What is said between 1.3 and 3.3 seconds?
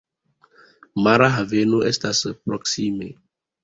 haveno estas proksime.